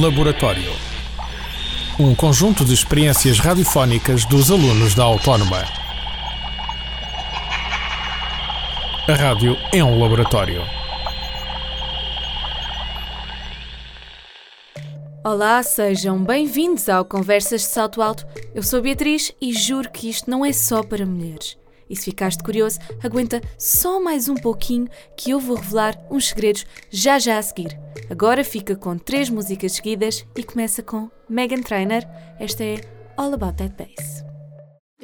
Laboratório. 0.00 0.72
Um 2.00 2.14
conjunto 2.14 2.64
de 2.64 2.74
experiências 2.74 3.38
radiofónicas 3.38 4.24
dos 4.24 4.50
alunos 4.50 4.94
da 4.94 5.04
Autónoma. 5.04 5.62
A 9.08 9.14
rádio 9.14 9.56
é 9.72 9.84
um 9.84 10.00
laboratório. 10.00 10.62
Olá, 15.22 15.62
sejam 15.62 16.22
bem-vindos 16.24 16.88
ao 16.88 17.04
Conversas 17.04 17.60
de 17.60 17.68
Salto 17.68 18.02
Alto. 18.02 18.26
Eu 18.54 18.62
sou 18.62 18.82
Beatriz 18.82 19.32
e 19.40 19.52
juro 19.52 19.90
que 19.90 20.10
isto 20.10 20.28
não 20.28 20.44
é 20.44 20.52
só 20.52 20.82
para 20.82 21.06
mulheres. 21.06 21.56
E 21.88 21.96
se 21.96 22.04
ficaste 22.04 22.42
curioso, 22.42 22.78
aguenta 23.02 23.40
só 23.58 24.00
mais 24.00 24.28
um 24.28 24.34
pouquinho 24.34 24.88
que 25.16 25.30
eu 25.30 25.40
vou 25.40 25.56
revelar 25.56 25.98
uns 26.10 26.28
segredos 26.28 26.66
já 26.90 27.18
já 27.18 27.38
a 27.38 27.42
seguir. 27.42 27.78
Agora 28.10 28.44
fica 28.44 28.76
com 28.76 28.96
três 28.98 29.30
músicas 29.30 29.72
seguidas 29.72 30.26
e 30.36 30.42
começa 30.42 30.82
com 30.82 31.10
Megan 31.28 31.62
Trainor. 31.62 32.02
Esta 32.38 32.64
é 32.64 32.80
All 33.16 33.32
About 33.32 33.56
That 33.56 33.74
Bass. 33.76 34.33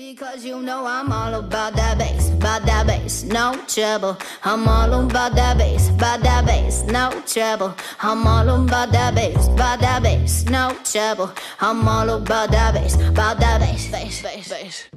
Because 0.00 0.46
you 0.46 0.62
know 0.62 0.86
I'm 0.86 1.12
all 1.12 1.34
about 1.34 1.74
that 1.74 1.98
bass, 1.98 2.30
about 2.30 2.64
that 2.64 2.86
bass, 2.86 3.22
no 3.22 3.54
trouble. 3.68 4.16
I'm 4.42 4.66
all 4.66 4.94
about 4.94 5.34
that 5.34 5.58
bass, 5.58 5.90
about 5.90 6.22
that 6.22 6.46
bass, 6.46 6.84
no 6.84 7.10
trouble. 7.26 7.74
I'm 8.00 8.26
all 8.26 8.48
about 8.48 8.92
that 8.92 9.14
bass, 9.14 9.48
about 9.48 9.80
that 9.80 10.02
bass, 10.02 10.46
no 10.46 10.74
trouble. 10.84 11.30
I'm 11.60 11.86
all 11.86 12.08
about 12.08 12.50
that 12.50 12.72
bass, 12.72 12.94
about 12.94 13.40
that 13.40 13.60
bass, 13.60 13.90
bass, 13.90 14.22
bass, 14.22 14.48
bass. 14.48 14.88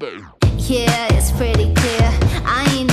Yeah, 0.69 1.07
it's 1.11 1.31
pretty 1.33 1.73
clear. 1.73 2.09
I 2.45 2.65
ain't 2.73 2.92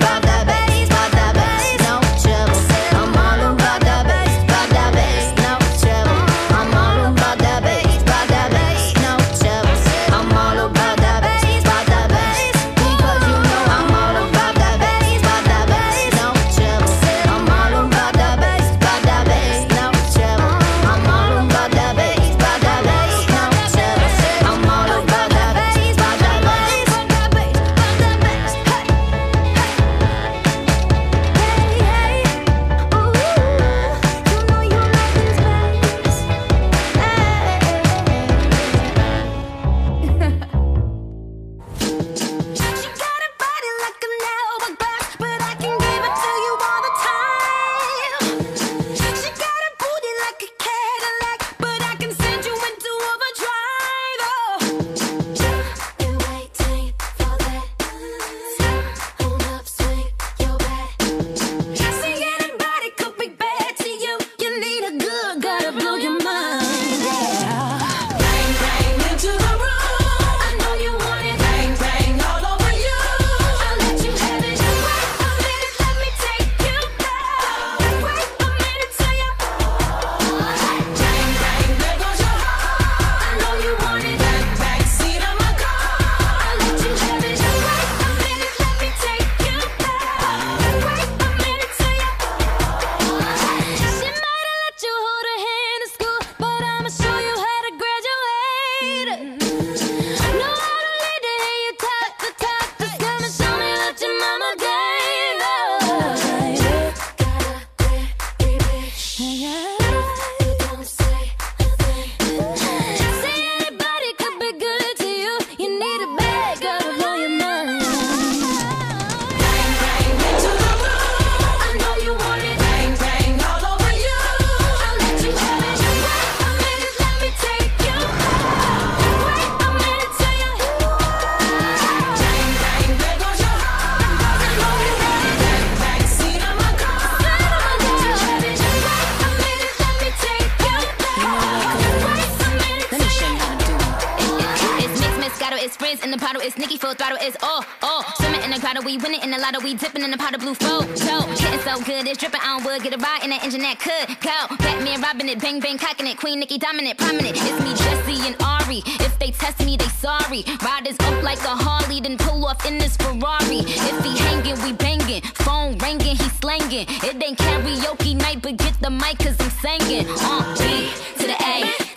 bottle, 146.31 146.47
it's 146.47 146.57
Nicki 146.57 146.77
full 146.77 146.93
throttle, 146.93 147.17
it's 147.19 147.35
oh, 147.41 147.65
oh. 147.81 148.03
Swimming 148.15 148.41
in 148.43 148.51
the 148.51 148.59
grotto, 148.59 148.81
we 148.81 148.97
winning 148.97 149.21
in 149.21 149.31
the 149.31 149.37
lotto, 149.37 149.59
we 149.59 149.73
dipping 149.73 150.03
in 150.03 150.11
the 150.11 150.17
pot 150.17 150.33
of 150.33 150.39
blue 150.39 150.53
flow. 150.53 150.81
So, 150.95 151.21
getting 151.35 151.59
so 151.59 151.81
good, 151.83 152.07
it's 152.07 152.19
dripping 152.19 152.41
on 152.41 152.63
wood, 152.63 152.83
get 152.83 152.93
a 152.93 152.97
ride 152.97 153.23
in 153.23 153.31
that 153.31 153.43
engine 153.43 153.61
that 153.61 153.79
could 153.79 154.07
go. 154.21 154.55
Batman 154.57 155.01
robbing 155.01 155.27
it, 155.27 155.41
bang 155.41 155.59
bang 155.59 155.77
cocking 155.77 156.07
it, 156.07 156.17
Queen 156.17 156.39
Nicki 156.39 156.57
dominant, 156.57 156.97
prominent. 156.97 157.35
It's 157.35 157.59
me, 157.63 157.73
Jesse, 157.75 158.27
and 158.27 158.35
Ari. 158.41 158.81
If 159.03 159.19
they 159.19 159.31
test 159.31 159.59
me, 159.65 159.75
they 159.75 159.91
sorry. 159.99 160.43
Riders 160.63 160.95
up 160.99 161.23
like 161.23 161.39
a 161.43 161.55
Harley, 161.55 161.99
then 161.99 162.17
pull 162.17 162.45
off 162.45 162.65
in 162.65 162.77
this 162.77 162.95
Ferrari. 162.95 163.67
If 163.67 164.05
he 164.05 164.17
hanging, 164.17 164.61
we 164.63 164.71
banging. 164.71 165.21
Phone 165.43 165.77
ringing, 165.79 166.15
he 166.15 166.29
slanging. 166.39 166.87
It 166.87 167.21
ain't 167.21 167.37
karaoke 167.37 168.15
night, 168.15 168.41
but 168.41 168.55
get 168.57 168.79
the 168.79 168.89
mic, 168.89 169.19
cause 169.19 169.35
I'm 169.39 169.51
singing. 169.59 170.07
Uh, 170.07 170.55
B 170.55 170.91
to 171.19 171.27
the 171.27 171.37
A. 171.43 171.90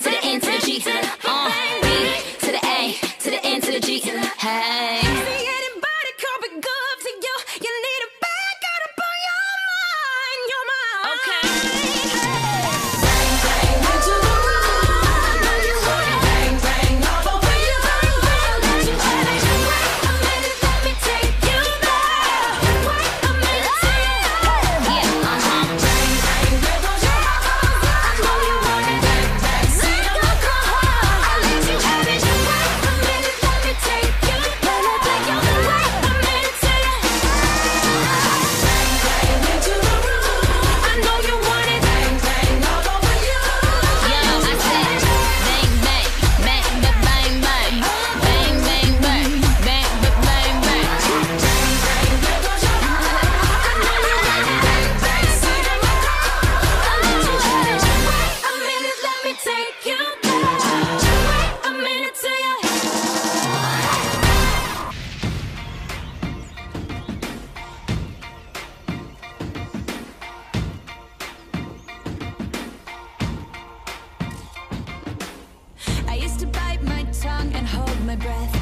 my 78.14 78.22
breath. 78.22 78.53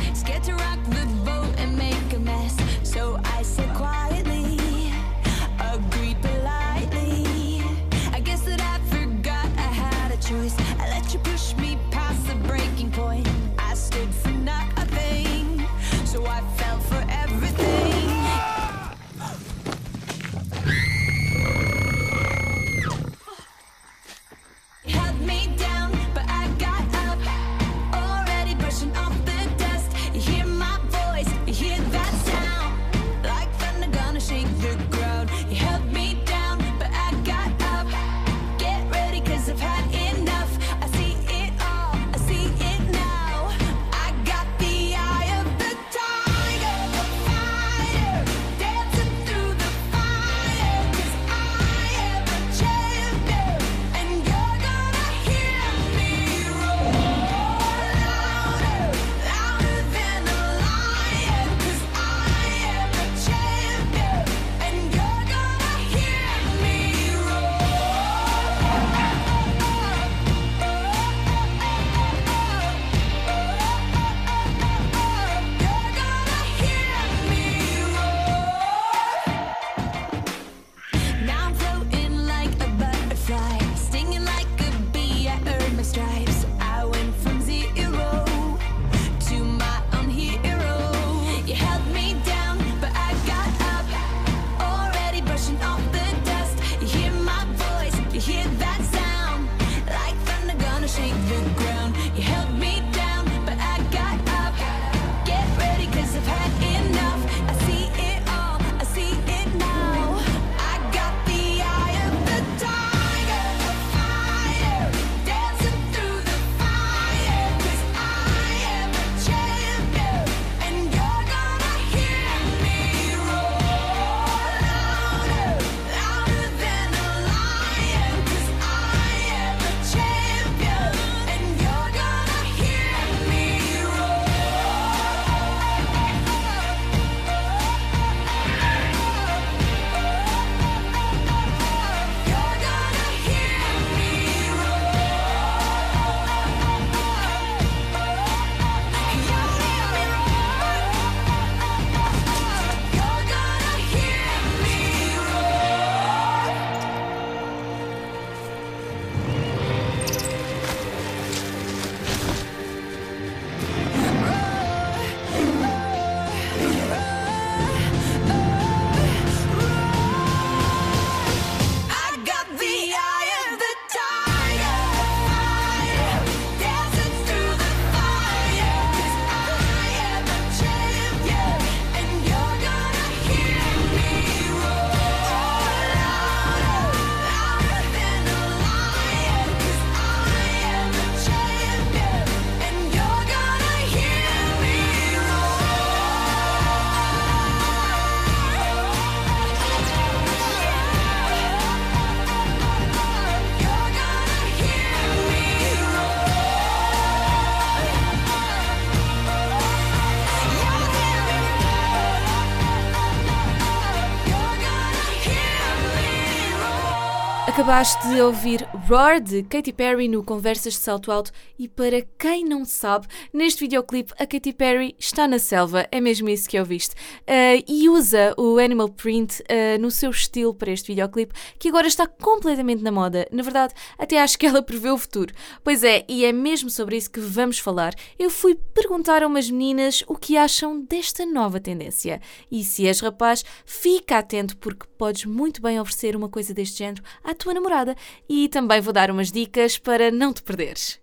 Acabaste 217.62 218.09
de 218.09 218.21
ouvir 218.21 218.69
Roar 218.88 219.21
de 219.21 219.45
Katy 219.45 219.73
Perry 219.73 220.09
no 220.09 220.25
Conversas 220.25 220.73
de 220.73 220.81
Salto 220.81 221.12
Alto 221.12 221.31
e 221.57 221.69
para 221.69 222.02
quem 222.19 222.45
não 222.45 222.64
sabe, 222.64 223.07
neste 223.33 223.61
videoclipe 223.61 224.12
a 224.19 224.26
Katy 224.26 224.52
Perry 224.52 224.97
está 224.99 225.28
na 225.28 225.38
selva, 225.38 225.87
é 225.92 226.00
mesmo 226.00 226.28
isso 226.28 226.49
que 226.49 226.59
ouviste, 226.59 226.97
uh, 226.97 227.64
e 227.69 227.88
usa 227.88 228.35
o 228.37 228.59
animal 228.59 228.88
print 228.88 229.42
uh, 229.42 229.81
no 229.81 229.92
seu 229.92 230.11
estilo 230.11 230.52
para 230.52 230.73
este 230.73 230.88
videoclipe 230.88 231.33
que 231.57 231.69
agora 231.69 231.87
está 231.87 232.04
completamente 232.04 232.83
na 232.83 232.90
moda. 232.90 233.28
Na 233.31 233.45
verdade, 233.45 233.75
até 233.97 234.21
acho 234.21 234.37
que 234.37 234.47
ela 234.47 234.61
prevê 234.61 234.90
o 234.90 234.99
futuro. 234.99 235.33
Pois 235.62 235.85
é, 235.85 236.04
e 236.09 236.25
é 236.25 236.33
mesmo 236.33 236.69
sobre 236.69 236.97
isso 236.97 237.12
que 237.12 237.21
vamos 237.21 237.61
falar. 237.61 237.95
Eu 238.19 238.28
fui 238.28 238.57
perguntar 238.75 239.23
a 239.23 239.26
umas 239.28 239.49
meninas 239.49 240.02
o 240.09 240.16
que 240.16 240.37
acham 240.37 240.81
desta 240.81 241.25
nova 241.25 241.61
tendência. 241.61 242.21
E 242.50 242.64
se 242.64 242.88
és 242.88 242.99
rapaz, 242.99 243.45
fica 243.64 244.19
atento 244.19 244.57
porque 244.57 244.85
podes 244.99 245.26
muito 245.26 245.62
bem 245.62 245.78
oferecer 245.78 246.16
uma 246.16 246.28
coisa 246.28 246.52
deste 246.52 246.78
género 246.78 247.04
à 247.23 247.33
tua 247.33 247.51
namorada 247.54 247.94
e 248.28 248.49
também 248.49 248.80
vou 248.80 248.92
dar 248.92 249.11
umas 249.11 249.30
dicas 249.32 249.78
para 249.78 250.11
não 250.11 250.32
te 250.32 250.42
perderes. 250.42 251.00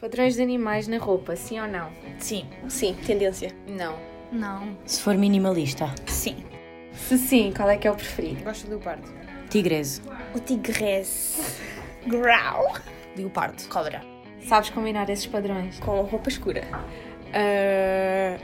Padrões 0.00 0.34
de 0.34 0.42
animais 0.42 0.86
na 0.88 0.98
roupa, 0.98 1.34
sim 1.36 1.58
ou 1.60 1.66
não? 1.68 1.90
Sim, 2.18 2.46
sim, 2.68 2.94
tendência. 3.06 3.52
Não. 3.66 3.96
Não. 4.32 4.76
Se 4.84 5.00
for 5.00 5.16
minimalista, 5.16 5.94
Sim. 6.06 6.44
Se 6.92 7.18
sim, 7.18 7.52
qual 7.56 7.68
é 7.70 7.76
que 7.76 7.86
é 7.88 7.90
o 7.90 7.94
preferido? 7.94 8.42
Gosto 8.44 8.64
de 8.64 8.70
leopardo. 8.70 9.08
tigrese. 9.50 10.00
O 10.34 10.38
tigresse. 10.40 11.60
Grau. 12.06 12.72
Leopardo. 13.16 13.62
Cobra. 13.68 14.02
Sabes 14.46 14.70
combinar 14.70 15.08
esses 15.08 15.26
padrões? 15.26 15.78
Com 15.80 16.02
roupa 16.02 16.28
escura. 16.28 16.64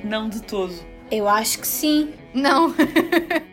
não 0.05 0.29
de 0.29 0.43
todo. 0.43 0.75
Eu 1.11 1.29
acho 1.29 1.59
que 1.59 1.67
sim. 1.67 2.15
Não. 2.33 2.75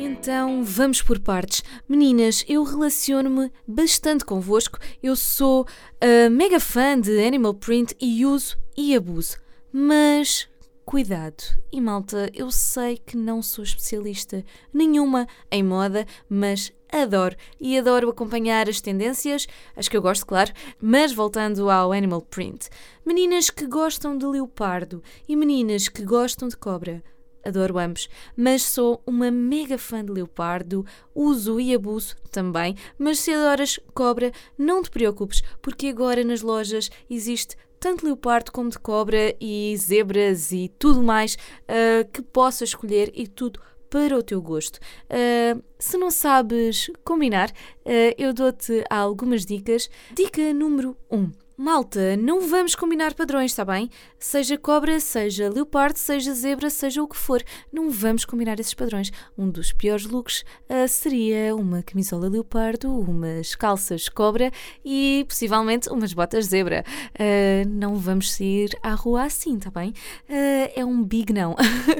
Então 0.00 0.62
vamos 0.62 1.02
por 1.02 1.18
partes. 1.18 1.64
Meninas, 1.88 2.44
eu 2.46 2.62
relaciono-me 2.62 3.50
bastante 3.66 4.24
convosco. 4.24 4.78
Eu 5.02 5.16
sou 5.16 5.66
ah, 6.00 6.30
mega 6.30 6.60
fã 6.60 6.98
de 6.98 7.26
Animal 7.26 7.54
Print 7.54 7.96
e 8.00 8.24
uso 8.24 8.56
e 8.76 8.94
abuso. 8.94 9.36
Mas 9.72 10.48
cuidado. 10.84 11.42
E 11.72 11.80
malta, 11.80 12.30
eu 12.32 12.48
sei 12.48 12.96
que 12.96 13.16
não 13.16 13.42
sou 13.42 13.64
especialista 13.64 14.44
nenhuma 14.72 15.26
em 15.50 15.64
moda, 15.64 16.06
mas 16.28 16.72
adoro. 16.92 17.34
E 17.60 17.76
adoro 17.76 18.08
acompanhar 18.08 18.68
as 18.68 18.80
tendências, 18.80 19.48
as 19.74 19.88
que 19.88 19.96
eu 19.96 20.02
gosto, 20.02 20.24
claro. 20.24 20.52
Mas 20.80 21.12
voltando 21.12 21.68
ao 21.68 21.92
Animal 21.92 22.22
Print. 22.22 22.70
Meninas 23.04 23.50
que 23.50 23.66
gostam 23.66 24.16
de 24.16 24.26
leopardo 24.26 25.02
e 25.28 25.34
meninas 25.34 25.88
que 25.88 26.04
gostam 26.04 26.46
de 26.46 26.56
cobra. 26.56 27.02
Adoro 27.44 27.78
ambos, 27.78 28.08
mas 28.36 28.62
sou 28.62 29.02
uma 29.06 29.30
mega 29.30 29.78
fã 29.78 30.04
de 30.04 30.12
leopardo, 30.12 30.84
uso 31.14 31.60
e 31.60 31.74
abuso 31.74 32.16
também. 32.30 32.74
Mas 32.98 33.20
se 33.20 33.32
adoras 33.32 33.78
cobra, 33.94 34.32
não 34.56 34.82
te 34.82 34.90
preocupes, 34.90 35.42
porque 35.62 35.88
agora 35.88 36.24
nas 36.24 36.42
lojas 36.42 36.90
existe 37.08 37.56
tanto 37.78 38.04
leopardo 38.04 38.50
como 38.52 38.70
de 38.70 38.78
cobra 38.78 39.34
e 39.40 39.74
zebras 39.76 40.52
e 40.52 40.70
tudo 40.78 41.02
mais 41.02 41.36
ah, 41.68 42.04
que 42.12 42.22
possas 42.22 42.70
escolher 42.70 43.10
e 43.14 43.26
tudo 43.26 43.60
para 43.88 44.16
o 44.16 44.22
teu 44.22 44.42
gosto. 44.42 44.78
Ah, 45.08 45.58
se 45.78 45.96
não 45.96 46.10
sabes 46.10 46.90
combinar, 47.04 47.50
ah, 47.84 48.14
eu 48.18 48.32
dou-te 48.32 48.84
algumas 48.90 49.46
dicas. 49.46 49.88
Dica 50.14 50.52
número 50.52 50.96
1. 51.10 51.47
Malta, 51.60 52.16
não 52.16 52.46
vamos 52.46 52.76
combinar 52.76 53.14
padrões, 53.14 53.50
está 53.50 53.64
bem? 53.64 53.90
Seja 54.16 54.56
cobra, 54.56 55.00
seja 55.00 55.50
leopardo, 55.50 55.98
seja 55.98 56.32
zebra, 56.32 56.70
seja 56.70 57.02
o 57.02 57.08
que 57.08 57.16
for, 57.16 57.42
não 57.72 57.90
vamos 57.90 58.24
combinar 58.24 58.60
esses 58.60 58.74
padrões. 58.74 59.10
Um 59.36 59.50
dos 59.50 59.72
piores 59.72 60.06
looks 60.06 60.44
ah, 60.68 60.86
seria 60.86 61.56
uma 61.56 61.82
camisola 61.82 62.28
leopardo, 62.28 62.96
umas 62.96 63.56
calças 63.56 64.08
cobra 64.08 64.52
e 64.84 65.26
possivelmente 65.28 65.88
umas 65.88 66.12
botas 66.12 66.46
zebra. 66.46 66.84
Ah, 67.18 67.66
não 67.68 67.96
vamos 67.96 68.32
sair 68.34 68.70
à 68.80 68.94
rua 68.94 69.24
assim, 69.24 69.56
está 69.56 69.68
bem? 69.68 69.92
Ah, 70.30 70.70
é 70.76 70.84
um 70.84 71.02
big 71.02 71.32
não. 71.32 71.56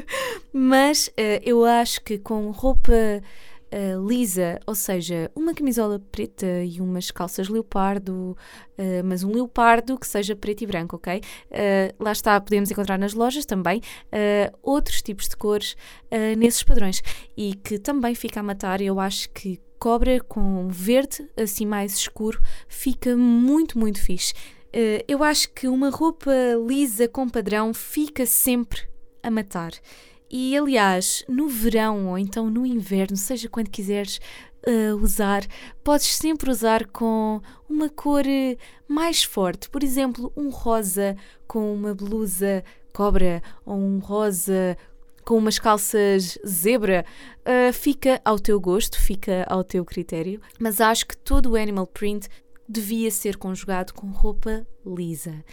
Mas 0.54 1.10
eu 1.42 1.64
acho 1.64 2.00
que 2.02 2.16
com 2.16 2.52
roupa 2.52 2.92
uh, 3.72 4.06
lisa, 4.06 4.58
ou 4.66 4.74
seja, 4.74 5.30
uma 5.34 5.54
camisola 5.54 6.00
preta 6.10 6.62
e 6.62 6.80
umas 6.80 7.10
calças 7.10 7.48
leopardo, 7.48 8.36
uh, 8.78 9.04
mas 9.04 9.22
um 9.22 9.32
leopardo 9.32 9.98
que 9.98 10.06
seja 10.06 10.34
preto 10.34 10.62
e 10.62 10.66
branco, 10.66 10.96
ok? 10.96 11.18
Uh, 11.18 12.02
lá 12.02 12.12
está, 12.12 12.40
podemos 12.40 12.70
encontrar 12.70 12.98
nas 12.98 13.14
lojas 13.14 13.44
também 13.44 13.80
outros 14.62 15.02
tipos 15.02 15.28
de 15.28 15.36
cores 15.36 15.76
nesses 16.36 16.62
padrões 16.62 17.02
e 17.36 17.54
que 17.54 17.78
também 17.78 18.14
fica 18.14 18.40
a 18.40 18.42
matar. 18.42 18.80
Eu 18.80 18.98
acho 18.98 19.30
que 19.30 19.60
cobra 19.78 20.20
com 20.20 20.68
verde 20.68 21.28
assim 21.36 21.66
mais 21.66 21.94
escuro 21.94 22.40
fica 22.68 23.16
muito, 23.16 23.78
muito 23.78 24.02
fixe. 24.02 24.34
Eu 25.06 25.22
acho 25.22 25.50
que 25.52 25.68
uma 25.68 25.90
roupa 25.90 26.32
lisa 26.66 27.08
com 27.08 27.28
padrão 27.28 27.72
fica 27.72 28.26
sempre 28.26 28.82
a 29.22 29.30
matar. 29.30 29.72
E 30.30 30.56
aliás, 30.56 31.24
no 31.28 31.48
verão 31.48 32.08
ou 32.08 32.18
então 32.18 32.50
no 32.50 32.66
inverno, 32.66 33.16
seja 33.16 33.48
quando 33.48 33.70
quiseres 33.70 34.20
uh, 34.66 34.96
usar, 35.02 35.46
podes 35.82 36.14
sempre 36.16 36.50
usar 36.50 36.86
com 36.86 37.40
uma 37.68 37.88
cor 37.88 38.26
eh, 38.26 38.56
mais 38.86 39.22
forte. 39.22 39.70
Por 39.70 39.82
exemplo, 39.82 40.32
um 40.36 40.50
rosa 40.50 41.16
com 41.46 41.72
uma 41.72 41.94
blusa 41.94 42.62
cobra 42.92 43.42
ou 43.64 43.76
um 43.76 43.98
rosa 43.98 44.76
com 45.24 45.36
umas 45.36 45.58
calças 45.58 46.38
zebra, 46.46 47.04
uh, 47.40 47.72
fica 47.72 48.20
ao 48.24 48.38
teu 48.38 48.58
gosto, 48.58 48.98
fica 48.98 49.44
ao 49.46 49.62
teu 49.62 49.84
critério. 49.84 50.40
Mas 50.58 50.80
acho 50.80 51.06
que 51.06 51.16
todo 51.16 51.50
o 51.50 51.56
animal 51.56 51.86
print 51.86 52.28
devia 52.66 53.10
ser 53.10 53.36
conjugado 53.36 53.92
com 53.92 54.06
roupa 54.08 54.66
lisa. 54.86 55.44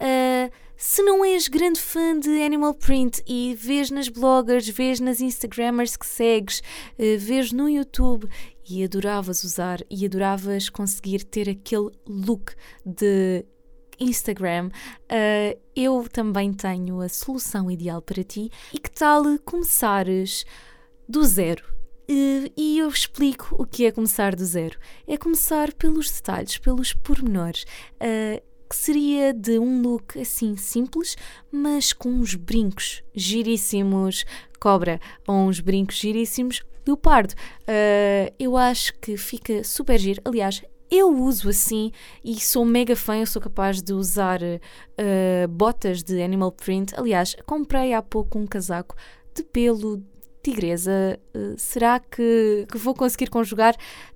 Uh, 0.00 0.50
se 0.76 1.02
não 1.02 1.22
és 1.22 1.46
grande 1.46 1.78
fã 1.78 2.18
de 2.18 2.42
Animal 2.42 2.72
Print 2.72 3.22
e 3.26 3.54
vês 3.54 3.90
nas 3.90 4.08
bloggers, 4.08 4.66
vês 4.66 4.98
nas 4.98 5.20
Instagrammers 5.20 5.94
que 5.94 6.06
segues, 6.06 6.60
uh, 6.98 7.18
vês 7.18 7.52
no 7.52 7.68
YouTube 7.68 8.26
e 8.68 8.82
adoravas 8.82 9.44
usar 9.44 9.80
e 9.90 10.06
adoravas 10.06 10.70
conseguir 10.70 11.24
ter 11.24 11.50
aquele 11.50 11.90
look 12.06 12.54
de 12.84 13.44
Instagram, 13.98 14.68
uh, 14.68 15.60
eu 15.76 16.08
também 16.10 16.54
tenho 16.54 17.02
a 17.02 17.08
solução 17.10 17.70
ideal 17.70 18.00
para 18.00 18.24
ti. 18.24 18.50
E 18.72 18.78
que 18.78 18.90
tal 18.90 19.24
começares 19.44 20.46
do 21.06 21.22
zero? 21.24 21.62
E 22.12 22.78
eu 22.78 22.88
explico 22.88 23.54
o 23.56 23.64
que 23.64 23.86
é 23.86 23.92
começar 23.92 24.34
do 24.34 24.44
zero. 24.44 24.76
É 25.06 25.16
começar 25.16 25.72
pelos 25.74 26.10
detalhes, 26.10 26.58
pelos 26.58 26.92
pormenores. 26.92 27.64
Que 28.70 28.76
seria 28.76 29.34
de 29.34 29.58
um 29.58 29.82
look 29.82 30.16
assim 30.16 30.56
simples, 30.56 31.16
mas 31.50 31.92
com 31.92 32.08
uns 32.08 32.36
brincos 32.36 33.02
giríssimos 33.12 34.24
cobra 34.60 35.00
ou 35.26 35.34
uns 35.48 35.58
brincos 35.58 35.96
giríssimos 35.96 36.62
leopardo. 36.86 37.34
Uh, 37.62 38.32
eu 38.38 38.56
acho 38.56 38.94
que 39.00 39.16
fica 39.16 39.64
super 39.64 39.98
giro. 39.98 40.22
Aliás, 40.24 40.62
eu 40.88 41.08
uso 41.08 41.48
assim 41.48 41.90
e 42.24 42.38
sou 42.38 42.64
mega 42.64 42.94
fã. 42.94 43.16
Eu 43.16 43.26
sou 43.26 43.42
capaz 43.42 43.82
de 43.82 43.92
usar 43.92 44.40
uh, 44.40 45.48
botas 45.48 46.02
de 46.02 46.22
animal 46.22 46.52
print. 46.52 46.94
Aliás, 46.96 47.36
comprei 47.44 47.92
há 47.92 48.00
pouco 48.00 48.38
um 48.38 48.46
casaco 48.46 48.94
de 49.34 49.42
pelo 49.42 50.00
tigresa. 50.42 51.18
Uh, 51.34 51.54
será 51.56 51.98
que, 51.98 52.66
que 52.70 52.78
vou 52.78 52.94
conseguir 52.94 53.28
conjugar? 53.28 53.74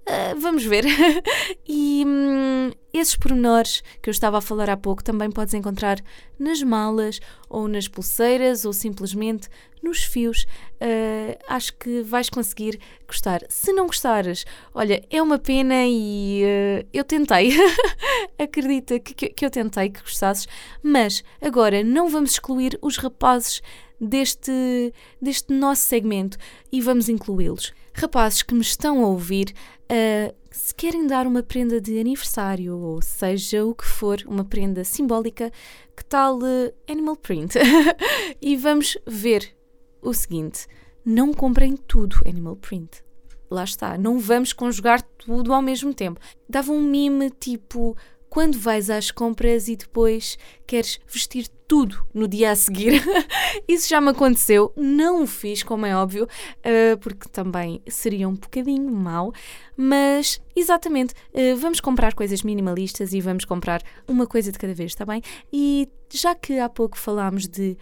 Uh, 0.08 0.38
vamos 0.40 0.64
ver. 0.64 0.84
e 1.66 2.04
hum, 2.06 2.70
esses 2.94 3.16
pormenores 3.16 3.82
que 4.00 4.08
eu 4.08 4.12
estava 4.12 4.38
a 4.38 4.40
falar 4.40 4.70
há 4.70 4.76
pouco 4.76 5.02
também 5.02 5.28
podes 5.28 5.52
encontrar 5.52 6.00
nas 6.38 6.62
malas 6.62 7.18
ou 7.50 7.66
nas 7.66 7.88
pulseiras 7.88 8.64
ou 8.64 8.72
simplesmente 8.72 9.48
nos 9.82 10.04
fios. 10.04 10.46
Uh, 10.74 11.36
acho 11.48 11.76
que 11.76 12.02
vais 12.02 12.30
conseguir 12.30 12.78
gostar. 13.06 13.42
Se 13.48 13.72
não 13.72 13.86
gostares, 13.86 14.44
olha, 14.72 15.04
é 15.10 15.20
uma 15.20 15.38
pena 15.38 15.84
e 15.84 16.42
uh, 16.44 16.88
eu 16.92 17.02
tentei. 17.02 17.52
Acredita 18.38 19.00
que, 19.00 19.14
que, 19.28 19.44
eu 19.44 19.50
tentei 19.50 19.90
que 19.90 20.00
gostasses, 20.00 20.46
mas 20.80 21.24
agora 21.40 21.82
não 21.82 22.08
vamos 22.08 22.32
excluir 22.32 22.78
os 22.80 22.96
rapazes 22.96 23.60
deste, 24.00 24.92
deste 25.20 25.52
nosso 25.52 25.82
segmento 25.82 26.38
e 26.70 26.80
vamos 26.80 27.08
incluí-los. 27.08 27.72
Rapazes 27.92 28.42
que 28.42 28.54
me 28.54 28.62
estão 28.62 29.04
a 29.04 29.08
ouvir, 29.08 29.52
uh, 29.90 30.34
se 30.54 30.72
querem 30.72 31.04
dar 31.04 31.26
uma 31.26 31.42
prenda 31.42 31.80
de 31.80 31.98
aniversário, 31.98 32.78
ou 32.78 33.02
seja 33.02 33.64
o 33.64 33.74
que 33.74 33.84
for, 33.84 34.22
uma 34.24 34.44
prenda 34.44 34.84
simbólica, 34.84 35.50
que 35.96 36.04
tal 36.04 36.38
uh, 36.38 36.72
Animal 36.88 37.16
Print? 37.16 37.58
e 38.40 38.56
vamos 38.56 38.96
ver 39.04 39.52
o 40.00 40.14
seguinte: 40.14 40.68
não 41.04 41.34
comprem 41.34 41.76
tudo 41.76 42.16
Animal 42.24 42.54
Print. 42.54 43.02
Lá 43.50 43.64
está, 43.64 43.98
não 43.98 44.20
vamos 44.20 44.52
conjugar 44.52 45.02
tudo 45.02 45.52
ao 45.52 45.60
mesmo 45.60 45.92
tempo. 45.92 46.20
Dava 46.48 46.70
um 46.70 46.80
mime 46.80 47.30
tipo 47.30 47.96
quando 48.30 48.56
vais 48.56 48.90
às 48.90 49.10
compras 49.10 49.66
e 49.66 49.74
depois 49.74 50.38
queres 50.66 51.00
vestir 51.08 51.48
tudo 51.66 52.06
no 52.12 52.28
dia 52.28 52.50
a 52.50 52.56
seguir. 52.56 53.02
Isso 53.68 53.88
já 53.88 54.00
me 54.00 54.10
aconteceu, 54.10 54.72
não 54.76 55.22
o 55.22 55.26
fiz, 55.26 55.62
como 55.62 55.86
é 55.86 55.96
óbvio, 55.96 56.28
eh, 56.62 56.96
porque 56.96 57.28
também 57.28 57.82
seria 57.88 58.28
um 58.28 58.34
bocadinho 58.34 58.90
mau, 58.90 59.32
mas 59.76 60.40
exatamente, 60.54 61.14
eh, 61.32 61.54
vamos 61.54 61.80
comprar 61.80 62.14
coisas 62.14 62.42
minimalistas 62.42 63.12
e 63.12 63.20
vamos 63.20 63.44
comprar 63.44 63.82
uma 64.08 64.26
coisa 64.26 64.52
de 64.52 64.58
cada 64.58 64.74
vez, 64.74 64.92
está 64.92 65.04
bem? 65.04 65.22
E 65.52 65.88
já 66.12 66.34
que 66.34 66.58
há 66.58 66.68
pouco 66.68 66.98
falámos 66.98 67.48
de 67.48 67.76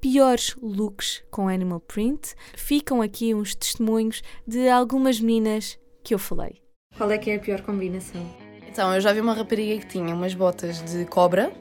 piores 0.00 0.54
looks 0.60 1.24
com 1.30 1.48
animal 1.48 1.80
print, 1.80 2.34
ficam 2.54 3.00
aqui 3.00 3.34
uns 3.34 3.54
testemunhos 3.54 4.22
de 4.46 4.68
algumas 4.68 5.18
meninas 5.18 5.78
que 6.02 6.14
eu 6.14 6.18
falei. 6.18 6.60
Qual 6.96 7.10
é 7.10 7.18
que 7.18 7.30
é 7.30 7.36
a 7.36 7.40
pior 7.40 7.62
combinação? 7.62 8.22
Então, 8.68 8.92
eu 8.94 9.00
já 9.00 9.12
vi 9.12 9.20
uma 9.20 9.34
rapariga 9.34 9.80
que 9.80 9.86
tinha 9.86 10.14
umas 10.14 10.34
botas 10.34 10.82
de 10.82 11.04
cobra 11.06 11.52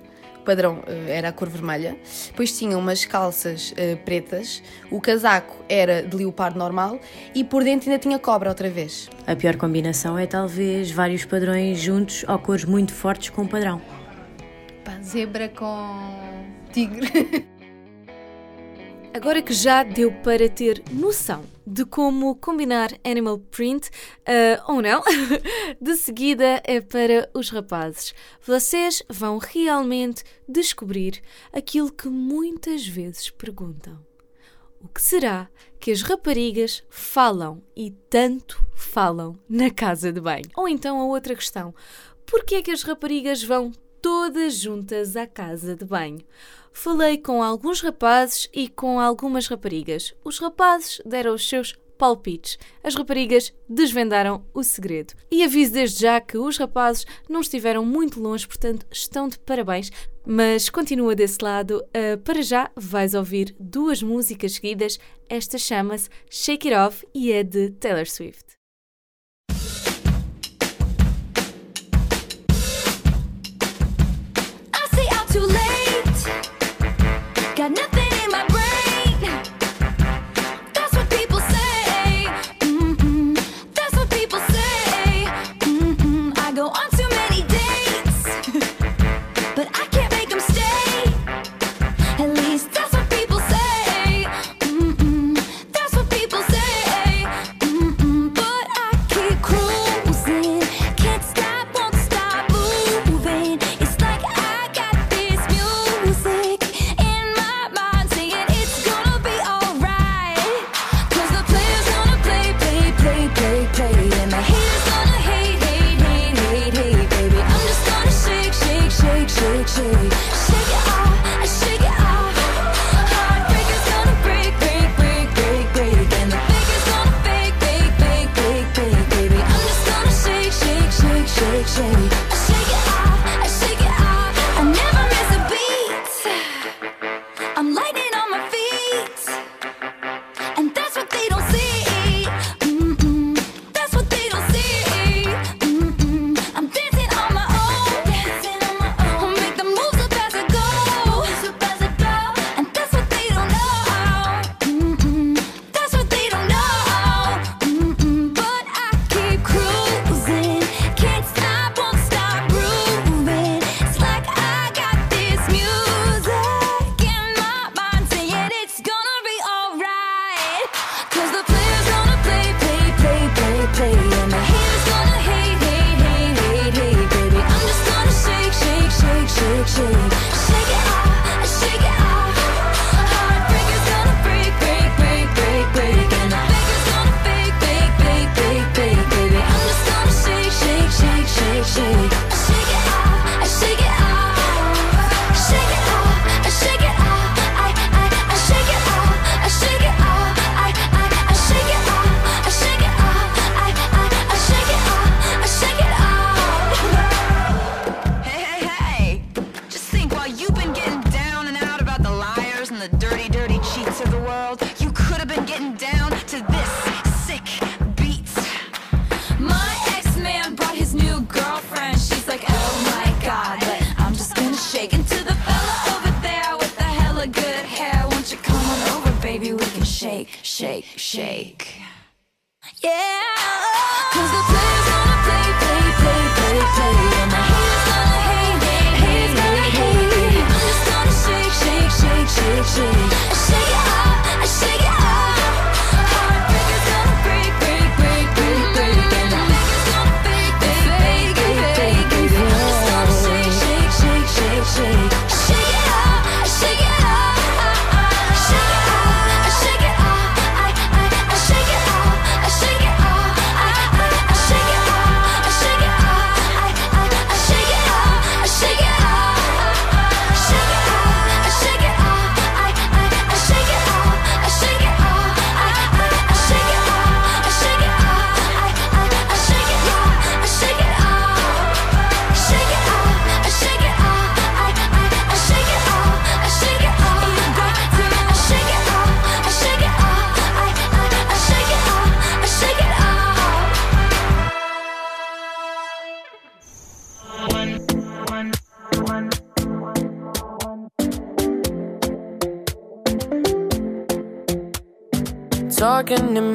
padrão 0.44 0.80
uh, 0.80 1.10
era 1.10 1.30
a 1.30 1.32
cor 1.32 1.50
vermelha, 1.50 1.98
depois 2.28 2.58
tinha 2.58 2.78
umas 2.78 3.06
calças 3.06 3.72
uh, 3.72 3.98
pretas, 4.04 4.62
o 4.92 5.00
casaco 5.02 5.56
era 5.68 6.04
de 6.04 6.16
leopardo 6.16 6.60
normal 6.60 7.00
e 7.34 7.44
por 7.44 7.64
dentro 7.64 7.90
ainda 7.90 8.00
tinha 8.00 8.20
cobra 8.20 8.50
outra 8.50 8.70
vez. 8.70 9.10
A 9.26 9.36
pior 9.36 9.56
combinação 9.56 10.18
é 10.18 10.28
talvez 10.28 10.92
vários 10.92 11.26
padrões 11.26 11.80
juntos 11.80 12.26
ou 12.28 12.38
cores 12.40 12.66
muito 12.66 12.94
fortes 12.94 13.30
com 13.30 13.44
um 13.44 13.48
padrão. 13.48 13.82
Pá, 14.84 15.00
zebra 15.02 15.50
com 15.50 16.46
tigre. 16.72 17.48
Agora 19.14 19.42
que 19.42 19.54
já 19.54 19.84
deu 19.84 20.12
para 20.12 20.50
ter 20.50 20.84
noção 20.92 21.53
de 21.66 21.86
como 21.86 22.36
combinar 22.36 22.92
animal 23.04 23.40
print 23.40 23.88
uh, 23.88 24.72
ou 24.72 24.82
não. 24.82 25.02
de 25.80 25.96
seguida 25.96 26.62
é 26.64 26.82
para 26.82 27.30
os 27.34 27.50
rapazes. 27.50 28.14
Vocês 28.42 29.04
vão 29.10 29.38
realmente 29.38 30.24
descobrir 30.48 31.22
aquilo 31.52 31.92
que 31.92 32.08
muitas 32.08 32.86
vezes 32.86 33.30
perguntam. 33.30 34.00
O 34.82 34.88
que 34.90 35.02
será 35.02 35.50
que 35.80 35.92
as 35.92 36.02
raparigas 36.02 36.84
falam 36.90 37.64
e 37.74 37.92
tanto 38.10 38.62
falam 38.76 39.40
na 39.48 39.70
casa 39.70 40.12
de 40.12 40.20
banho? 40.20 40.50
Ou 40.58 40.68
então 40.68 41.00
a 41.00 41.06
outra 41.06 41.36
questão: 41.36 41.74
por 42.26 42.44
que 42.44 42.56
é 42.56 42.62
que 42.62 42.72
as 42.72 42.84
raparigas 42.84 43.42
vão 43.42 43.72
todas 44.02 44.56
juntas 44.56 45.16
à 45.16 45.26
casa 45.26 45.76
de 45.76 45.86
banho? 45.86 46.20
falei 46.74 47.18
com 47.18 47.42
alguns 47.42 47.82
rapazes 47.82 48.50
e 48.54 48.68
com 48.68 49.00
algumas 49.00 49.48
raparigas. 49.48 50.14
Os 50.24 50.40
rapazes 50.40 51.02
deram 51.06 51.36
os 51.36 51.48
seus 51.48 51.76
palpites. 51.98 52.58
As 52.84 52.96
raparigas 52.96 53.54
desvendaram 53.70 54.46
o 54.54 54.64
segredo. 54.64 55.14
E 55.32 55.44
aviso 55.44 55.74
desde 55.74 56.02
já 56.02 56.20
que 56.20 56.38
os 56.38 56.58
rapazes 56.58 57.06
não 57.30 57.40
estiveram 57.40 57.86
muito 57.86 58.20
longe, 58.20 58.48
portanto 58.48 58.86
estão 58.92 59.30
de 59.30 59.40
parabéns. 59.40 59.92
Mas 60.26 60.70
continua 60.70 61.16
desse 61.16 61.44
lado, 61.44 61.82
uh, 61.82 62.18
para 62.24 62.42
já 62.42 62.72
vais 62.76 63.14
ouvir 63.14 63.56
duas 63.60 64.02
músicas 64.02 64.54
seguidas. 64.54 65.00
Esta 65.30 65.58
chama-se 65.58 66.10
Shake 66.30 66.70
It 66.70 66.78
Off 66.78 67.08
e 67.14 67.32
é 67.32 67.44
de 67.44 67.70
Taylor 67.72 68.08
Swift. 68.08 68.53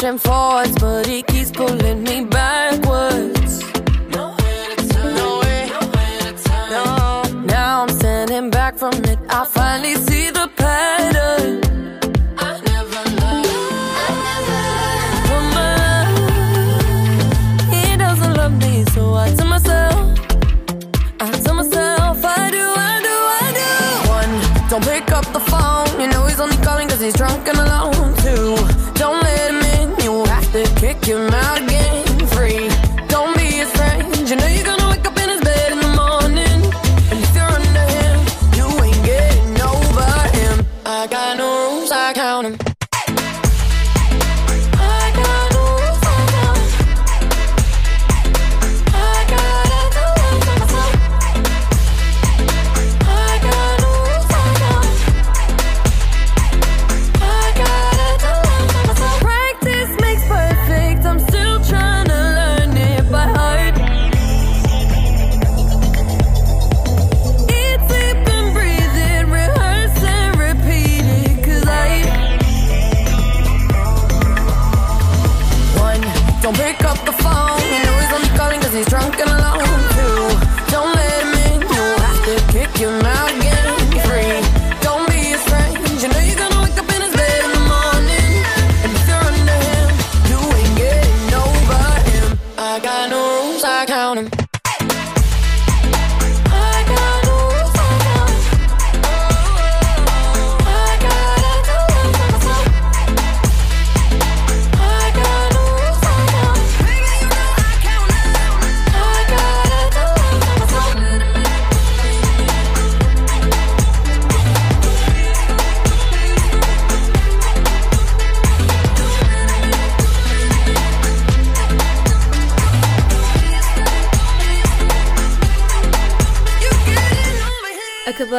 pushing 0.00 0.18
forwards, 0.18 0.72
but 0.80 1.06
he 1.06 1.22
keeps 1.24 1.39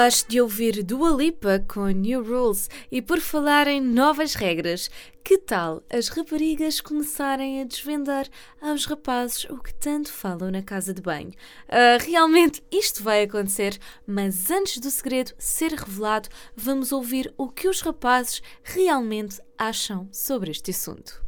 Acabaste 0.02 0.32
de 0.32 0.42
ouvir 0.42 0.82
Dua 0.82 1.12
Lipa 1.12 1.64
com 1.68 1.86
New 1.86 2.24
Rules 2.24 2.72
e 2.92 3.04
por 3.04 3.20
falar 3.20 3.68
em 3.68 3.80
novas 3.80 4.34
regras, 4.34 4.90
que 5.24 5.38
tal 5.38 5.84
as 5.92 6.08
raparigas 6.08 6.82
começarem 6.82 7.62
a 7.62 7.66
desvendar 7.66 8.26
aos 8.60 8.86
rapazes 8.86 9.44
o 9.44 9.60
que 9.60 9.72
tanto 9.76 10.12
falam 10.12 10.50
na 10.50 10.64
casa 10.64 10.92
de 10.92 11.04
banho? 11.04 11.30
Ah, 11.70 12.00
realmente 12.04 12.64
isto 12.72 13.04
vai 13.04 13.22
acontecer, 13.22 13.78
mas 14.08 14.50
antes 14.50 14.80
do 14.80 14.90
segredo 14.90 15.34
ser 15.38 15.72
revelado, 15.72 16.30
vamos 16.56 16.92
ouvir 16.92 17.32
o 17.38 17.48
que 17.48 17.68
os 17.68 17.82
rapazes 17.82 18.42
realmente 18.64 19.40
acham 19.56 20.10
sobre 20.12 20.50
este 20.50 20.72
assunto. 20.72 21.24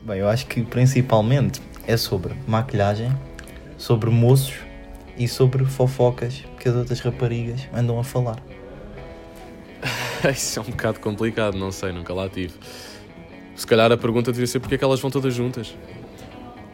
Bem, 0.00 0.18
eu 0.18 0.28
acho 0.28 0.48
que 0.48 0.64
principalmente 0.64 1.62
é 1.86 1.96
sobre 1.96 2.34
maquilhagem, 2.48 3.12
sobre 3.78 4.10
moços 4.10 4.71
e 5.22 5.28
sobre 5.28 5.64
fofocas 5.64 6.42
que 6.58 6.68
as 6.68 6.74
outras 6.74 7.00
raparigas 7.00 7.68
andam 7.74 7.98
a 7.98 8.04
falar. 8.04 8.36
Isso 10.32 10.58
é 10.58 10.62
um 10.62 10.66
bocado 10.66 11.00
complicado, 11.00 11.56
não 11.58 11.72
sei, 11.72 11.92
nunca 11.92 12.12
lá 12.14 12.28
tive. 12.28 12.54
Se 13.56 13.66
calhar 13.66 13.90
a 13.90 13.96
pergunta 13.96 14.30
devia 14.32 14.46
ser 14.46 14.60
porque 14.60 14.76
é 14.76 14.78
que 14.78 14.84
elas 14.84 15.00
vão 15.00 15.10
todas 15.10 15.34
juntas. 15.34 15.74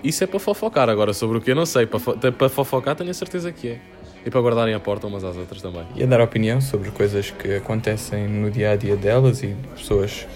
Isso 0.03 0.23
é 0.23 0.27
para 0.27 0.39
fofocar, 0.39 0.89
agora 0.89 1.13
sobre 1.13 1.39
o 1.39 1.41
que 1.41 1.51
eu 1.51 1.57
não 1.57 1.67
sei. 1.67 1.87
Para, 1.87 1.99
fo- 1.99 2.17
para 2.17 2.49
fofocar 2.49 2.95
tenho 2.95 3.11
a 3.11 3.15
certeza 3.15 3.51
que 3.51 3.69
é. 3.69 3.81
E 4.25 4.31
para 4.31 4.41
guardarem 4.41 4.75
a 4.75 4.81
porta 4.81 5.07
umas 5.07 5.25
às 5.25 5.37
outras 5.37 5.61
também. 5.63 5.83
E 5.97 6.03
a 6.03 6.07
dar 6.07 6.21
opinião 6.21 6.61
sobre 6.61 6.91
coisas 6.91 7.31
que 7.31 7.55
acontecem 7.57 8.29
no 8.29 8.51
dia 8.51 8.73
a 8.73 8.77
dia 8.77 8.97
delas 8.97 9.43
e 9.43 9.55
pessoas 9.77 10.27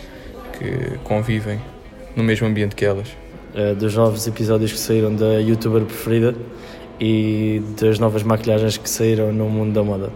que 0.59 0.99
convivem 1.05 1.61
no 2.17 2.23
mesmo 2.25 2.47
ambiente 2.47 2.75
que 2.75 2.85
elas. 2.85 3.09
eh, 3.55 3.75
dos 3.75 3.95
novos 3.95 4.27
episódios 4.27 4.73
que 4.73 4.79
saíram 4.79 5.15
da 5.15 5.35
youtuber 5.41 5.83
preferida 5.85 6.35
e 7.05 7.61
das 7.81 7.99
novas 7.99 8.23
maquilhagens 8.23 8.77
que 8.77 8.89
saíram 8.89 9.33
no 9.33 9.49
mundo 9.49 9.73
da 9.73 9.83
moda. 9.83 10.13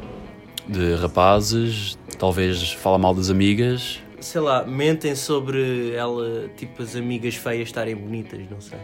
De 0.69 0.95
rapazes, 0.95 1.99
talvez 2.17 2.73
fala 2.75 2.97
mal 2.97 3.13
das 3.13 3.29
amigas. 3.29 3.99
Sei 4.21 4.41
lá, 4.41 4.65
mentem 4.65 5.17
sobre 5.17 5.91
ela, 5.91 6.49
tipo 6.57 6.81
as 6.81 6.95
amigas 6.95 7.35
feias 7.35 7.69
estarem 7.69 7.97
bonitas, 7.97 8.41
não 8.49 8.61
sei. 8.61 8.79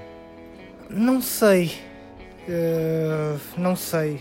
Não 0.91 1.21
sei. 1.21 1.73
Eh, 2.49 3.37
não 3.57 3.77
sei. 3.77 4.21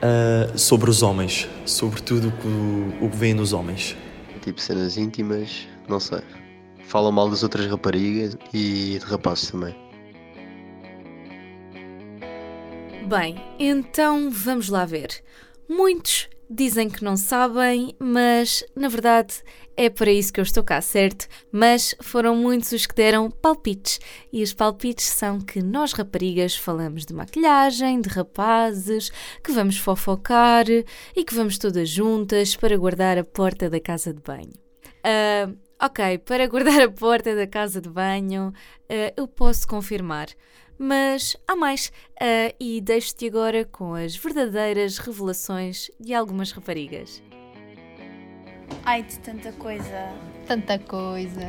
Ah, 0.00 0.56
sobre 0.56 0.88
os 0.88 1.02
homens, 1.02 1.48
sobre 1.66 2.00
tudo 2.02 2.28
o 2.28 2.32
que, 2.32 2.46
o, 2.46 3.06
o 3.06 3.10
que 3.10 3.16
vem 3.16 3.34
nos 3.34 3.52
homens. 3.52 3.96
Tipo 4.42 4.60
cenas 4.60 4.96
íntimas, 4.96 5.66
não 5.88 5.98
sei. 5.98 6.20
Falam 6.86 7.10
mal 7.10 7.28
das 7.28 7.42
outras 7.42 7.66
raparigas 7.66 8.38
e 8.54 8.98
de 9.00 9.06
rapazes 9.06 9.50
também. 9.50 9.74
Bem, 13.12 13.36
então 13.58 14.30
vamos 14.30 14.70
lá 14.70 14.86
ver. 14.86 15.22
Muitos 15.68 16.30
dizem 16.48 16.88
que 16.88 17.04
não 17.04 17.14
sabem, 17.14 17.94
mas 17.98 18.64
na 18.74 18.88
verdade 18.88 19.34
é 19.76 19.90
para 19.90 20.10
isso 20.10 20.32
que 20.32 20.40
eu 20.40 20.42
estou 20.42 20.64
cá, 20.64 20.80
certo? 20.80 21.28
Mas 21.52 21.94
foram 22.00 22.34
muitos 22.34 22.72
os 22.72 22.86
que 22.86 22.94
deram 22.94 23.30
palpites. 23.30 24.00
E 24.32 24.42
os 24.42 24.54
palpites 24.54 25.04
são 25.04 25.42
que 25.42 25.60
nós 25.60 25.92
raparigas 25.92 26.56
falamos 26.56 27.04
de 27.04 27.12
maquilhagem, 27.12 28.00
de 28.00 28.08
rapazes, 28.08 29.12
que 29.44 29.52
vamos 29.52 29.76
fofocar 29.76 30.64
e 31.14 31.22
que 31.22 31.34
vamos 31.34 31.58
todas 31.58 31.90
juntas 31.90 32.56
para 32.56 32.78
guardar 32.78 33.18
a 33.18 33.24
porta 33.24 33.68
da 33.68 33.78
casa 33.78 34.14
de 34.14 34.22
banho. 34.22 34.54
Ah, 35.04 35.50
ok, 35.84 36.16
para 36.16 36.46
guardar 36.46 36.80
a 36.80 36.90
porta 36.90 37.36
da 37.36 37.46
casa 37.46 37.78
de 37.78 37.90
banho, 37.90 38.54
ah, 38.88 39.12
eu 39.14 39.28
posso 39.28 39.68
confirmar. 39.68 40.28
Mas 40.78 41.36
há 41.46 41.54
mais, 41.54 41.92
ah, 42.20 42.54
e 42.58 42.80
deixo-te 42.80 43.26
agora 43.26 43.64
com 43.64 43.94
as 43.94 44.16
verdadeiras 44.16 44.98
revelações 44.98 45.90
de 46.00 46.14
algumas 46.14 46.50
raparigas. 46.52 47.22
Ai, 48.84 49.02
de 49.02 49.18
tanta 49.20 49.52
coisa. 49.52 50.08
Tanta 50.46 50.78
coisa. 50.78 51.48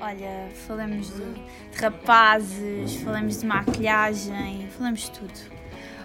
Olha, 0.00 0.48
falamos 0.66 1.08
de, 1.08 1.70
de 1.70 1.78
rapazes, 1.78 2.96
falamos 2.96 3.40
de 3.40 3.46
maquilhagem, 3.46 4.68
falamos 4.70 5.00
de 5.00 5.10
tudo. 5.12 5.54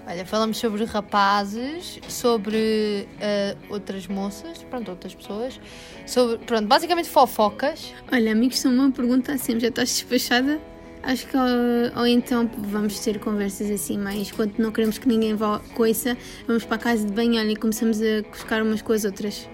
Olha, 0.07 0.25
falamos 0.25 0.57
sobre 0.57 0.85
rapazes, 0.85 1.99
sobre 2.07 3.07
eh, 3.19 3.55
outras 3.69 4.07
moças, 4.07 4.63
pronto, 4.63 4.89
outras 4.89 5.13
pessoas, 5.13 5.59
sobre, 6.05 6.37
pronto, 6.45 6.67
basicamente 6.67 7.09
fofocas. 7.09 7.93
Olha, 8.11 8.31
amigos, 8.31 8.59
são 8.59 8.71
uma 8.73 8.91
pergunta 8.91 9.33
assim, 9.33 9.59
já 9.59 9.67
estás 9.67 9.89
despachada? 9.89 10.59
Acho 11.01 11.27
que 11.27 11.37
ou, 11.37 12.01
ou 12.01 12.07
então 12.07 12.49
vamos 12.57 12.99
ter 12.99 13.19
conversas 13.19 13.71
assim, 13.71 13.97
mas 13.97 14.31
quando 14.31 14.57
não 14.57 14.71
queremos 14.71 14.97
que 14.97 15.07
ninguém 15.07 15.33
vá 15.33 15.59
coisa, 15.73 16.17
vamos 16.45 16.65
para 16.65 16.75
a 16.75 16.79
casa 16.79 17.05
de 17.05 17.13
banho 17.13 17.39
olha, 17.39 17.51
e 17.51 17.55
começamos 17.55 18.01
a 18.01 18.21
buscar 18.29 18.61
umas 18.61 18.81
com 18.81 18.93
as 18.93 19.05
outras. 19.05 19.47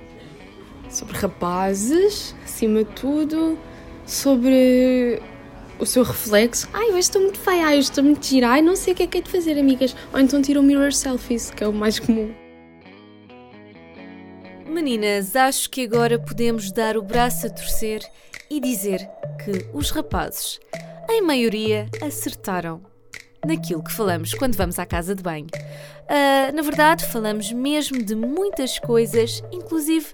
sobre 0.90 1.18
rapazes, 1.18 2.36
acima 2.44 2.84
de 2.84 2.92
tudo, 2.92 3.58
sobre 4.06 5.22
o 5.80 5.86
seu 5.86 6.04
reflexo. 6.04 6.68
Ai, 6.74 6.90
hoje 6.90 7.00
estou 7.00 7.22
muito 7.22 7.38
feia, 7.38 7.68
ai, 7.68 7.78
hoje 7.78 7.90
estou 7.90 8.04
muito 8.04 8.26
gira, 8.26 8.50
ai, 8.50 8.62
não 8.62 8.76
sei 8.76 8.94
o 8.94 8.96
que 8.96 9.04
é 9.04 9.08
que 9.08 9.18
é 9.18 9.22
de 9.22 9.30
fazer, 9.30 9.60
amigas. 9.60 9.96
Ou 10.14 10.20
então 10.20 10.42
tiram 10.42 10.64
mirror 10.64 10.92
selfies, 10.94 11.52
que 11.52 11.64
é 11.64 11.68
o 11.68 11.74
mais 11.74 12.00
comum. 12.00 12.34
Meninas, 14.68 15.36
acho 15.36 15.70
que 15.70 15.84
agora 15.84 16.20
podemos 16.20 16.72
dar 16.72 16.98
o 16.98 17.02
braço 17.02 17.48
a 17.48 17.50
torcer 17.50 18.02
e 18.50 18.60
dizer 18.60 19.08
que 19.44 19.66
os 19.74 19.90
rapazes, 19.90 20.60
em 21.10 21.22
maioria, 21.22 21.88
acertaram 22.02 22.82
naquilo 23.46 23.84
que 23.84 23.91
falamos 23.91 24.34
quando 24.34 24.56
vamos 24.56 24.80
à 24.80 24.86
casa 24.86 25.15
de 25.15 25.22
banho. 25.22 25.48
Ah, 26.08 26.52
na 26.52 26.62
verdade, 26.62 27.06
falamos 27.06 27.52
mesmo 27.52 28.02
de 28.04 28.15
muitas 28.15 28.80
coisas, 28.80 29.44
inclusive 29.52 30.08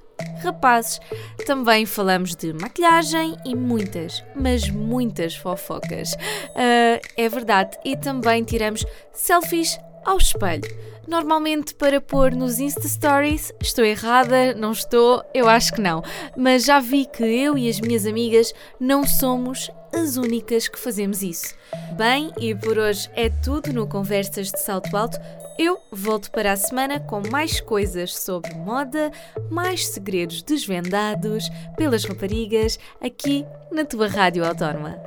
rapazes. 0.43 0.99
Também 1.45 1.85
falamos 1.85 2.35
de 2.35 2.53
maquilhagem 2.53 3.37
e 3.45 3.55
muitas, 3.55 4.23
mas 4.35 4.69
muitas 4.69 5.35
fofocas. 5.35 6.15
Ah, 6.55 6.99
é 7.17 7.29
verdade, 7.29 7.77
e 7.85 7.95
também 7.95 8.43
tiramos 8.43 8.85
selfies 9.13 9.79
ao 10.05 10.17
espelho. 10.17 10.69
Normalmente 11.07 11.73
para 11.75 11.99
pôr 11.99 12.31
nos 12.31 12.59
Insta 12.59 12.87
Stories. 12.87 13.51
Estou 13.59 13.83
errada? 13.83 14.53
Não 14.53 14.71
estou? 14.71 15.23
Eu 15.33 15.49
acho 15.49 15.73
que 15.73 15.81
não. 15.81 16.03
Mas 16.37 16.63
já 16.63 16.79
vi 16.79 17.05
que 17.05 17.23
eu 17.23 17.57
e 17.57 17.67
as 17.69 17.81
minhas 17.81 18.05
amigas 18.05 18.53
não 18.79 19.05
somos 19.05 19.69
as 19.93 20.17
únicas 20.17 20.67
que 20.67 20.79
fazemos 20.79 21.21
isso. 21.21 21.53
Bem, 21.97 22.31
e 22.39 22.55
por 22.55 22.77
hoje 22.77 23.09
é 23.15 23.29
tudo 23.29 23.73
no 23.73 23.87
Conversas 23.87 24.51
de 24.51 24.59
Salto 24.59 24.95
Alto. 24.95 25.19
Eu 25.57 25.77
volto 25.91 26.31
para 26.31 26.53
a 26.53 26.57
semana 26.57 26.99
com 26.99 27.21
mais 27.29 27.59
coisas 27.59 28.15
sobre 28.15 28.53
moda, 28.55 29.11
mais 29.49 29.87
segredos 29.87 30.41
desvendados 30.41 31.49
pelas 31.77 32.05
raparigas 32.05 32.79
aqui 33.01 33.45
na 33.71 33.85
tua 33.85 34.07
Rádio 34.07 34.45
Autónoma. 34.45 34.97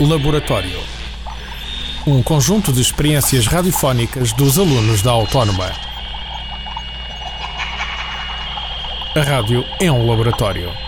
Laboratório. 0.00 0.78
Um 2.06 2.22
conjunto 2.22 2.72
de 2.72 2.80
experiências 2.80 3.46
radiofónicas 3.46 4.32
dos 4.32 4.58
alunos 4.58 5.02
da 5.02 5.10
Autónoma. 5.10 5.72
A 9.14 9.22
rádio 9.22 9.64
é 9.80 9.90
um 9.90 10.08
laboratório. 10.08 10.87